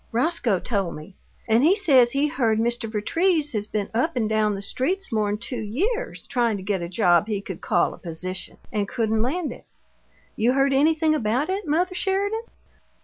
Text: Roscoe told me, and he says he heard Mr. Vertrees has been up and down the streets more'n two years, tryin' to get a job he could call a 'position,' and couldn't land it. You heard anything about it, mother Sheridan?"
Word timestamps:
Roscoe 0.11 0.57
told 0.59 0.95
me, 0.95 1.13
and 1.47 1.63
he 1.63 1.75
says 1.75 2.09
he 2.13 2.25
heard 2.27 2.57
Mr. 2.57 2.91
Vertrees 2.91 3.51
has 3.51 3.67
been 3.67 3.87
up 3.93 4.15
and 4.15 4.27
down 4.27 4.55
the 4.55 4.61
streets 4.63 5.11
more'n 5.11 5.37
two 5.37 5.61
years, 5.61 6.25
tryin' 6.25 6.57
to 6.57 6.63
get 6.63 6.81
a 6.81 6.89
job 6.89 7.27
he 7.27 7.39
could 7.39 7.61
call 7.61 7.93
a 7.93 7.99
'position,' 7.99 8.57
and 8.71 8.89
couldn't 8.89 9.21
land 9.21 9.51
it. 9.51 9.65
You 10.35 10.53
heard 10.53 10.73
anything 10.73 11.13
about 11.13 11.51
it, 11.51 11.67
mother 11.67 11.93
Sheridan?" 11.93 12.41